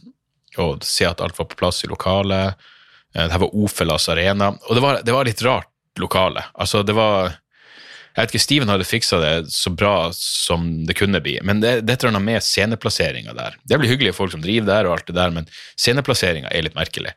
[0.57, 2.57] og se at alt var på plass i lokalet.
[3.13, 6.47] det her var Ofelas arena, og det var, det var litt rart lokale.
[6.57, 7.35] Altså, det var
[8.19, 11.75] jeg vet ikke, Steven hadde fiksa det så bra som det kunne bli, men det,
[11.87, 13.55] det er et med sceneplasseringa der.
[13.63, 15.47] Det blir hyggelige folk som driver der, og alt det der, men
[15.79, 17.13] sceneplasseringa er litt merkelig.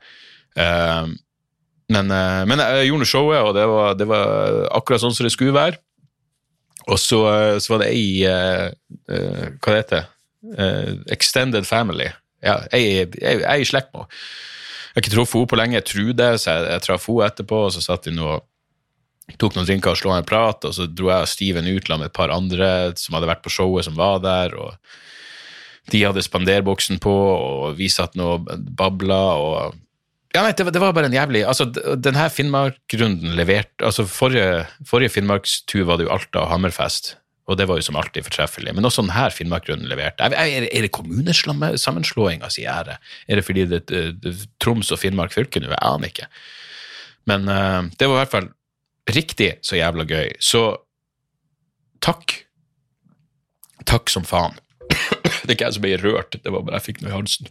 [0.55, 1.11] Uh,
[1.93, 5.35] men, eh, men jeg gjorde showet, og det var, det var, akkurat sånn som det
[5.35, 5.81] skulle være.
[6.91, 10.09] Og så, eh, så var det ei Hva det heter
[10.59, 12.09] uh, Extended Family.
[12.43, 14.23] Ja, ei i slekt med henne.
[14.93, 17.29] Jeg har ikke truffet henne på lenge, jeg tror det, så jeg, jeg traff henne
[17.31, 18.35] etterpå, og så satt vi nå
[19.41, 22.11] tok noen drinker og slo en prat, og så dro jeg og Steven ut med
[22.11, 22.69] et par andre
[23.01, 24.57] som hadde vært på showet, som var der.
[24.59, 24.75] og
[25.93, 29.23] De hadde spanderboksen på, og vi satt nå og babla.
[29.39, 29.79] og
[30.33, 31.67] ja, nei, det, det, var bare en jævlig altså,
[32.01, 37.17] Denne Finnmark-runden leverte altså Forrige, forrige Finnmarkstur var det jo Alta og Hammerfest,
[37.51, 38.73] og det var jo som alltid fortreffelig.
[38.73, 40.31] Men også denne Finnmark-runden leverte.
[40.31, 42.97] Er, er det kommunesammenslåinga si ære?
[43.29, 45.73] Er det fordi det det, Troms og Finnmark fylke nå?
[45.73, 46.31] Jeg aner ikke.
[47.29, 48.49] Men uh, det var i hvert fall
[49.13, 50.33] riktig så jævla gøy.
[50.41, 50.63] Så
[52.03, 52.39] takk.
[53.91, 54.57] Takk som faen.
[55.43, 57.51] det er ikke jeg som ble rørt, det var bare jeg fikk noe i halsen.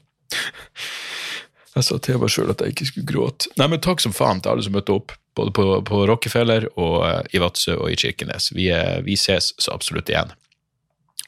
[1.71, 3.51] Jeg sa til meg sjøl at jeg ikke skulle gråte.
[3.60, 6.95] Nei, men takk som faen til alle som møtte opp, både på, på Rockefeller og
[7.05, 8.49] uh, i Vadsø og i Kirkenes.
[8.55, 10.34] Vi, uh, vi, ses så absolutt igjen.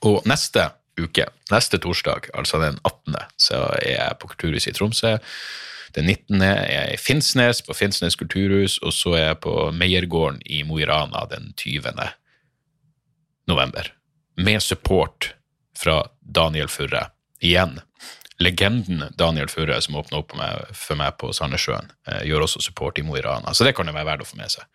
[0.03, 0.67] Og neste
[0.99, 5.13] uke, neste torsdag, altså den 18., så er jeg på Kulturhuset i Tromsø.
[5.95, 6.41] Den 19.
[6.41, 10.79] er jeg i Finnsnes, på Finnsnes kulturhus, og så er jeg på Meiergården i Mo
[10.81, 11.93] i Rana den 20.
[13.47, 13.91] november.
[14.41, 15.35] Med support
[15.77, 17.11] fra Daniel Furre.
[17.43, 17.77] Igjen
[18.41, 20.33] legenden Daniel Furre, som åpna opp
[20.77, 23.53] for meg på Sandnessjøen, eh, gjør også support i Mo i Rana.
[23.53, 24.65] Så det kan det være verdt å få med seg.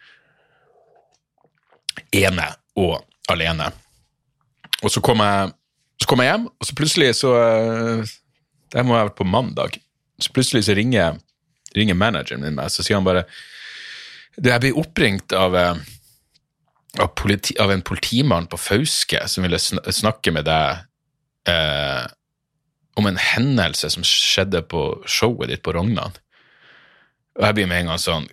[2.14, 2.46] Ene
[2.78, 3.72] og alene.
[4.82, 5.52] Og så kom jeg,
[5.98, 8.16] så kom jeg hjem, og så plutselig så eh,
[8.68, 9.78] Det må ha vært på mandag.
[10.20, 11.16] Så plutselig så ringer,
[11.74, 13.24] ringer manageren min meg, så sier han bare
[14.36, 15.80] Jeg blir oppringt av eh,
[16.98, 20.84] av, politi, av, en politimann på Fauske som ville snakke med deg
[21.50, 22.04] eh,
[22.98, 26.16] om en hendelse som skjedde på showet ditt på Rognan.
[27.38, 28.28] Og jeg blir med en gang sånn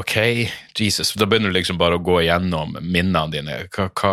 [0.00, 0.14] Ok,
[0.78, 1.10] Jesus.
[1.18, 3.56] Da begynner du liksom bare å gå igjennom minnene dine.
[3.74, 4.12] Hva, hva,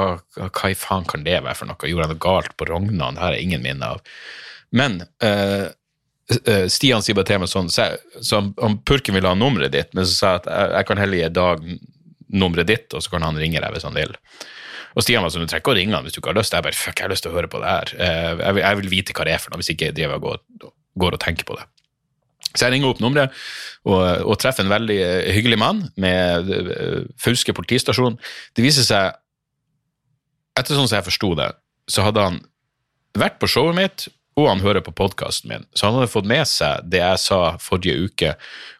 [0.49, 1.87] hva i faen kan det være for noe?
[1.87, 3.15] Gjorde jeg noe galt på Rognan?
[3.15, 4.01] Det har jeg ingen minne av.
[4.75, 5.69] Men uh,
[6.67, 7.87] Stian sier bare til meg sånn, så,
[8.19, 11.01] så han purken ville ha nummeret ditt, men så sa jeg at jeg, jeg kan
[11.03, 11.69] heller gi Dag
[12.27, 14.11] nummeret ditt, og så kan han ringe deg hvis han vil.
[14.95, 16.55] Og Stian var sånn, du trenger ikke å ringe han hvis du ikke har lyst.
[16.55, 17.93] Jeg bare, fuck, jeg har lyst til å høre på det her.
[17.97, 20.19] Eh, jeg, vil, jeg vil vite hva det er for noe, hvis ikke jeg driver
[20.19, 20.71] og går,
[21.03, 21.67] går og tenker på det.
[22.53, 23.33] Så jeg ringer opp nummeret
[23.85, 28.17] og, og treffer en veldig eh, hyggelig mann med eh, Fauske politistasjon.
[28.57, 29.17] Det viser seg,
[30.57, 31.51] etter sånn som jeg forsto det,
[31.91, 32.39] så hadde han
[33.17, 35.65] vært på showet mitt, og han hører på podkasten min.
[35.73, 38.33] Så han hadde fått med seg det jeg sa forrige uke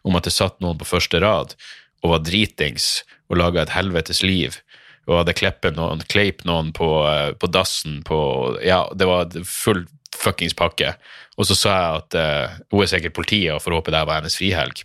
[0.06, 1.56] om at det satt noen på første rad
[2.04, 4.60] og var dritings og laga et helvetes liv
[5.08, 8.18] og hadde kleppet noen, kleip noen på, eh, på dassen på
[8.64, 9.86] Ja, det var full
[10.18, 10.94] fuckings pakke.
[11.38, 14.18] Og så sa jeg at uh, hun er sikkert politiet, og får håpe det var
[14.18, 14.80] hennes frihelg.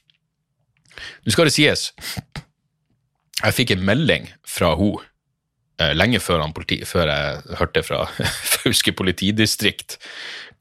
[1.26, 1.88] Nå skal det sies,
[3.40, 5.02] jeg fikk en melding fra hun
[5.98, 8.06] lenge før, politi, før, jeg hørte fra
[8.54, 9.98] Fauske politidistrikt,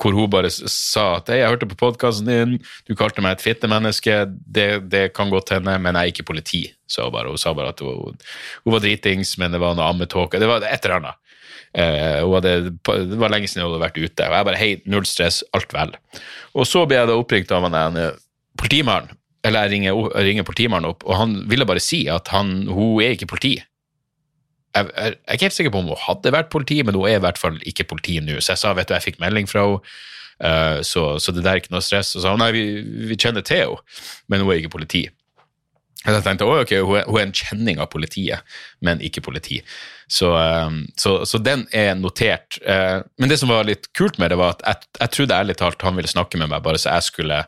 [0.00, 2.54] hvor hun bare sa at jeg hørte på podkasten din,
[2.88, 6.64] du kalte meg et fittemenneske, det, det kan godt hende, men jeg er ikke politi.
[6.90, 8.18] Så bare, hun sa bare at hun,
[8.64, 10.40] hun var dritings, men det var noe ammetåke.
[10.42, 11.18] Det var et eller annet.
[11.72, 12.54] Uh, hadde,
[12.84, 14.28] det var lenge siden hun hadde vært ute.
[14.28, 15.94] Og jeg bare hei, null stress, alt vel.
[16.52, 18.00] Og så ble jeg da oppringt av en
[18.60, 19.10] politimann,
[19.42, 23.16] Eller jeg ringer, ringer politimannen opp, og han ville bare si at han, hun er
[23.16, 23.56] ikke politi.
[24.72, 27.18] Jeg, jeg, er ikke helt sikker på om hun hadde vært politi, men hun er
[27.18, 28.38] i hvert fall ikke politi nå.
[28.40, 29.96] Så jeg sa vet du, jeg fikk melding fra henne,
[30.42, 32.14] uh, så, så, det der er ikke noe stress.
[32.14, 32.64] Og så sa hun nei, vi,
[33.10, 33.98] vi kjenner til henne,
[34.32, 35.06] men hun er ikke politi.
[36.02, 38.42] Jeg tenkte ok, hun er, en kjenning av politiet,
[38.82, 39.60] men ikke politi.
[40.10, 42.58] Så, um, så, så den er notert.
[42.64, 45.58] Uh, men det som var litt kult med det, var at jeg, jeg trodde ærlig
[45.60, 47.44] talt han ville snakke med meg bare så jeg skulle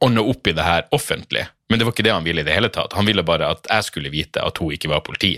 [0.00, 1.44] ordne opp i det her offentlig.
[1.72, 2.92] Men det var ikke det han ville i det hele tatt.
[2.98, 5.32] Han ville bare at jeg skulle vite at hun ikke var politi.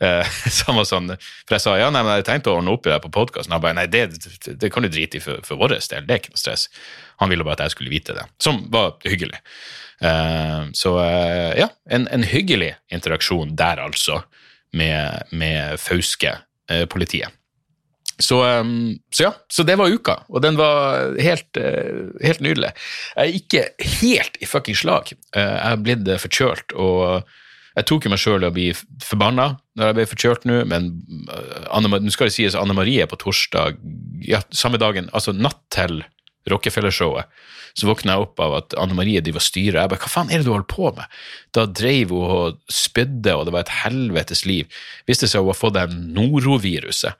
[0.00, 1.12] Uh, så han var sånn,
[1.44, 3.52] For jeg sa ja, nei, men jeg tenkte å ordne opp i det på podkasten.
[3.52, 4.06] Han bare nei, det,
[4.48, 6.70] det, kan du drite i for, for vår del, det er ikke noe stress.
[7.22, 9.42] Han ville bare at jeg skulle vite det, som var hyggelig.
[10.00, 14.22] Uh, så uh, ja, en, en, hyggelig interaksjon der, altså,
[14.74, 17.36] med, med Fauske-politiet.
[18.22, 22.70] Så, um, så, ja, så det var uka, og den var helt, uh, helt nydelig.
[23.16, 23.64] Jeg er ikke
[23.98, 25.10] helt i fuckings slag.
[25.34, 27.24] Uh, jeg er blitt forkjølt, og
[27.74, 28.68] jeg tok jo meg sjøl i å bli
[29.02, 30.92] forbanna når jeg ble forkjølt nå, men
[31.26, 33.80] nå skal det sies Anne Marie på torsdag,
[34.22, 36.04] ja, samme dagen, altså natt til
[36.50, 37.26] Rockefeller-showet,
[37.74, 39.80] så våkna jeg opp av at Anne Marie driver og styrer.
[39.80, 41.18] Jeg bare, hva faen er det du holder på med?
[41.56, 44.70] Da drev hun og spydde, og det var et helvetes liv.
[45.08, 47.18] Viste seg hun har fått det noroviruset.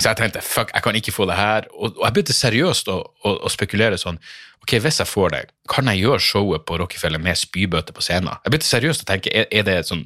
[0.00, 1.66] Så jeg tenkte fuck, jeg kan ikke få det her.
[1.76, 4.20] Og, og jeg begynte seriøst å, å, å, spekulere sånn
[4.60, 5.38] Ok, hvis jeg får det,
[5.72, 8.34] kan jeg gjøre showet på Rockefeller med spybøter på scenen?
[8.44, 10.02] Jeg begynte seriøst å tenke er, er det sånn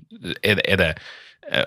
[0.46, 0.90] er er det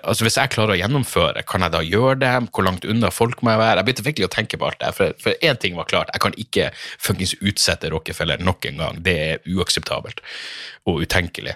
[0.02, 2.32] Altså Hvis jeg klarer å gjennomføre, kan jeg da gjøre det?
[2.50, 3.76] Hvor langt unna folk må jeg være?
[3.78, 4.92] Jeg begynte virkelig å tenke på alt det.
[5.22, 9.02] For én ting var klart, jeg kan ikke fuckings utsette Rockefeller nok en gang.
[9.06, 10.22] Det er uakseptabelt
[10.88, 11.54] og utenkelig.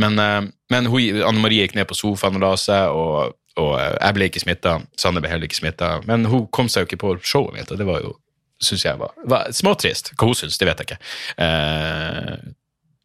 [0.00, 3.94] Men, eh, men Anne Marie gikk ned på sofaen og la seg, og og eh,
[4.00, 5.94] jeg ble ikke smitta, Sanne ble heller ikke smitta.
[6.08, 8.16] Men hun kom seg jo ikke på showet mitt, og det var jo
[8.64, 10.12] syns jeg var, var småtrist.
[10.14, 11.00] Hva hun syns, det vet jeg ikke.
[11.44, 12.52] Eh,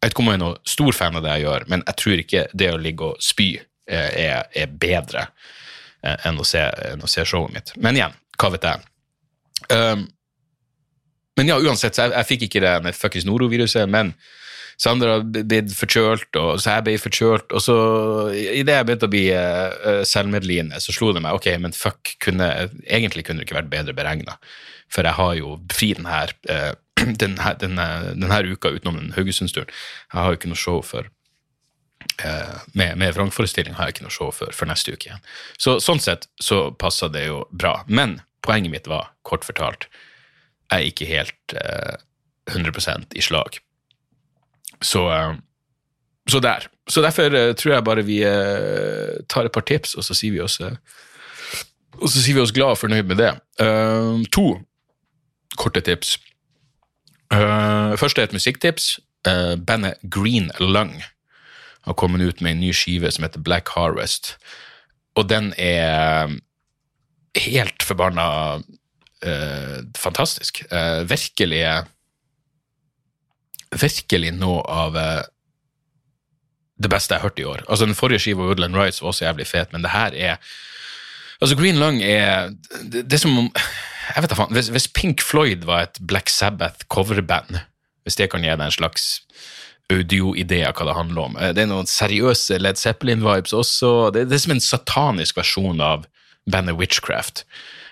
[0.00, 2.00] jeg vet ikke om hun er noen stor fan av det jeg gjør, men jeg
[2.02, 5.26] tror ikke det å ligge og spy eh, er, er, bedre
[6.02, 7.72] eh, enn, å se, enn, å se, showet mitt.
[7.82, 8.86] Men igjen, hva vet jeg.
[9.70, 10.06] Um,
[11.38, 14.14] men ja, uansett, så jeg, jeg fikk ikke det med fuckings noroviruset, men
[14.80, 17.52] Sandra ble forkjølt, og så jeg ble forkjølt.
[17.52, 17.76] Og så,
[18.32, 22.48] idet jeg begynte å bli uh, selvmedlidende, så slo det meg ok, men fuck, kunne,
[22.88, 24.38] egentlig kunne det ikke vært bedre beregna.
[24.90, 26.72] For jeg har jo fri denne, uh,
[27.20, 29.68] denne, denne, denne uka utenom den Haugesundsturen.
[30.08, 31.12] Jeg har jo ikke noe show for
[32.76, 35.24] med, med vrangforestilling har jeg ikke noe show for, for neste uke igjen.
[35.60, 37.80] Så sånn sett så passa det jo bra.
[37.88, 39.88] Men poenget mitt var, kort fortalt,
[40.70, 41.98] jeg er ikke helt eh,
[42.50, 43.58] 100% i slag.
[44.80, 45.34] Så, eh,
[46.30, 46.68] så der.
[46.88, 50.32] Så derfor eh, tror jeg bare vi eh, tar et par tips, og så sier
[50.32, 50.60] vi oss
[52.00, 53.32] og så sier vi oss glad og fornøyd med det.
[54.32, 54.44] To
[55.58, 56.14] korte tips.
[57.34, 59.00] Uh, først er et musikktips.
[59.66, 60.94] Bandet Green Lung
[61.86, 64.34] har kommet ut med en ny skive som heter Black Harvest.
[65.16, 66.30] Og den er
[67.38, 68.60] helt forbanna
[70.00, 70.62] fantastisk.
[71.04, 71.64] virkelig
[73.70, 75.22] virkelig noe av eh,
[76.80, 77.62] det beste jeg har hørt i år.
[77.68, 80.36] Altså Den forrige skiva, Woodland Rights, var også jævlig fet, men det her er
[81.40, 82.50] Altså, Green Lung er
[82.82, 83.52] Det, det er som om
[84.10, 87.60] jeg vet da faen, hvis, hvis, Pink Floyd var et Black Sabbath-coverband,
[88.02, 89.20] hvis det kan gi deg en slags
[89.90, 94.10] audio-idé av hva det handler om eh, Det er noen seriøse Led Zeppelin-vibes også.
[94.14, 96.06] Det, det, er som en satanisk versjon av
[96.50, 97.44] bandet Witchcraft.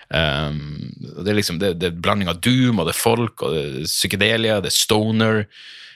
[0.09, 0.89] Um,
[1.21, 3.65] det er liksom det, det er blanding av doom, og det er folk, og det
[3.65, 5.43] er psykedelia, det er stoner.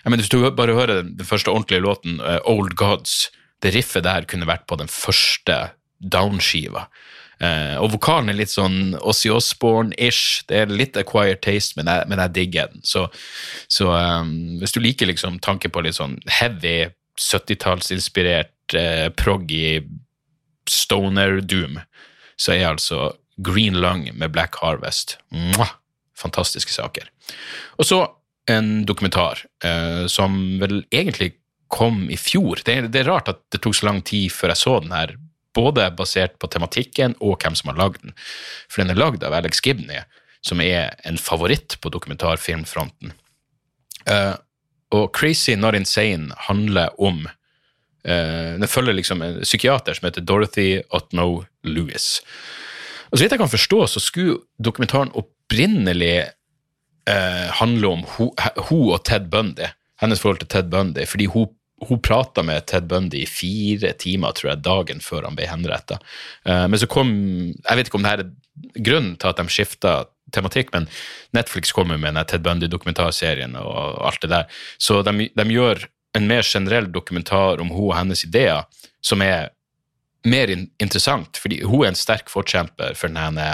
[0.04, 3.32] Jeg mener, Hvis du bare hører den første ordentlige låten, uh, Old Gods,
[3.64, 6.88] det riffet der kunne vært på den første downskiva.
[7.44, 10.46] Uh, og vokalen er litt sånn Ossie Osborne-ish.
[10.48, 12.84] Det er litt acquired taste, men jeg, men jeg digger den.
[12.88, 13.10] Så,
[13.68, 16.88] så um, hvis du liker liksom tanken på litt sånn heavy,
[17.20, 19.84] 70-tallsinspirert, eh, proggy
[20.70, 21.78] stoner doom,
[22.40, 23.12] så er altså
[23.44, 25.76] Green Lung med Black Harvest Mwah!
[26.18, 27.08] Fantastiske saker.
[27.82, 27.98] Og så
[28.50, 31.34] en dokumentar eh, som vel egentlig
[31.74, 32.62] kom i fjor.
[32.66, 35.16] Det, det, er rart at det tok så lang tid før jeg så den her
[35.56, 38.16] både basert på tematikken og hvem som har lagd den.
[38.70, 40.02] For den er lagd av Alex Gibney,
[40.44, 43.14] som er en favoritt på dokumentarfilmfronten.
[44.10, 44.36] Uh,
[44.94, 50.82] og Crazy Not Insane handler om uh, Den følger liksom en psykiater som heter Dorothy
[50.92, 52.20] Otno Lewis.
[53.10, 56.26] Og Så vidt jeg kan forstå, så skulle dokumentaren opprinnelig
[57.10, 59.70] uh, handle om hun og Ted Bundy,
[60.02, 61.48] hennes forhold til Ted Bundy, fordi hun
[61.90, 66.00] hun prata med Ted Bundy i fire timer tror jeg, dagen før han ble henretta.
[66.48, 67.14] Uh, men så kom
[67.52, 69.96] Jeg vet ikke om det her er grunnen til at de skifta
[70.34, 70.88] tematikk, men
[71.36, 74.62] Netflix kommer med den Ted Bundy-dokumentarserien og alt det der.
[74.82, 75.86] Så de, de, gjør
[76.18, 78.66] en mer generell dokumentar om hun og hennes ideer,
[79.02, 79.52] som er
[80.26, 83.48] mer in interessant, fordi hun er en sterk forkjemper for denne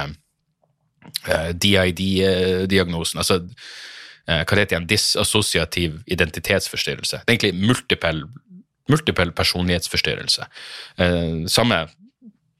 [1.27, 3.19] eh, DID-diagnosen.
[3.19, 3.88] altså Eh,
[4.29, 7.17] hva det heter igjen, disassosiativ identitetsforstyrrelse.
[7.23, 8.21] Det er egentlig multiple,
[8.91, 10.43] multiple personlighetsforstyrrelse.
[11.01, 11.77] Eh, samme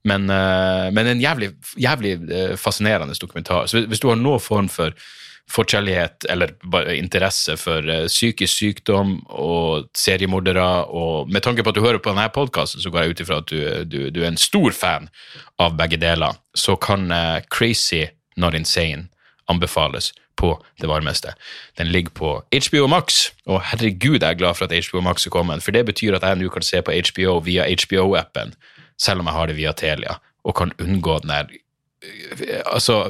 [0.07, 3.67] men, uh, men en jævlig, jævlig uh, fascinerende dokumentar.
[3.67, 4.91] Så hvis du har noen form for
[5.47, 11.79] forkjærlighet eller bare interesse for uh, psykisk sykdom og seriemordere, og med tanke på at
[11.79, 14.33] du hører på denne podkasten, så går jeg ut ifra at du, du, du, er
[14.33, 15.07] en stor fan
[15.59, 17.07] av begge deler, så kan
[17.47, 18.03] Crazy
[18.35, 19.07] Not Insane
[19.47, 21.33] anbefales på det varmeste.
[21.77, 25.33] Den ligger på HBO Max, og herregud, jeg er glad for at HBO Max er
[25.33, 28.53] kommet, for det betyr at jeg nå kan se på HBO via HBO-appen,
[28.99, 31.57] selv om jeg har det via Telia, og kan unngå den der
[32.65, 33.09] Altså,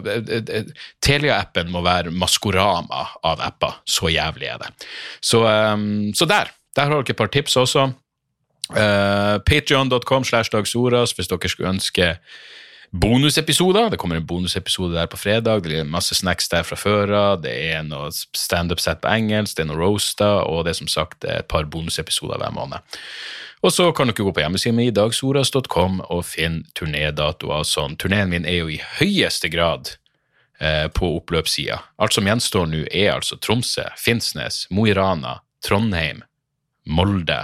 [1.03, 3.81] Telia-appen må være maskorama av apper.
[3.85, 4.69] Så jævlig er det.
[5.21, 6.53] Så, um, så der.
[6.75, 7.91] Der har dere et par tips også.
[8.69, 12.15] Uh, Patreon.com slash dagsoras hvis dere skulle ønske
[12.91, 13.89] bonusepisoder.
[13.89, 15.63] Det kommer en bonusepisode der på fredag.
[15.63, 17.41] Det er masse snacks der fra før av.
[17.43, 21.27] Det er noe standup-sett på engelsk, det er noe roaster, og det er som sagt
[21.27, 22.97] et par bonusepisoder hver måned.
[23.65, 27.97] Og så kan dere gå på hjemmesiden min, dagsoras.com, og finne turnédatoer og sånn.
[27.99, 29.95] Turneen min er jo i høyeste grad
[30.61, 31.81] eh, på oppløpssida.
[31.97, 36.21] Alt som gjenstår nå, er altså Tromsø, Finnsnes, Mo i Rana, Trondheim,
[36.85, 37.41] Molde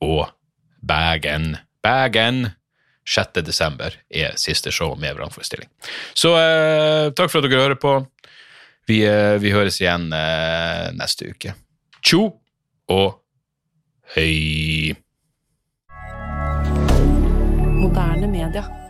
[0.00, 0.32] og
[0.80, 1.58] Bergen.
[1.84, 2.48] Bergen!
[3.08, 3.42] 6.
[3.46, 5.70] desember er siste show med vrangforestilling.
[6.14, 7.94] Så eh, takk for at dere hører på.
[8.90, 11.54] Vi, eh, vi høres igjen eh, neste uke.
[12.02, 12.26] Tjo
[12.90, 13.20] og
[14.16, 14.94] hei.
[17.80, 18.89] Moderne media.